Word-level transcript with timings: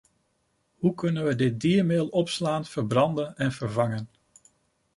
Hoe 0.77 0.93
kunnen 0.93 1.25
we 1.25 1.35
dit 1.35 1.59
diermeel 1.59 2.07
opslaan, 2.07 2.65
verbranden 2.65 3.37
en 3.37 3.51
vervangen? 3.51 4.09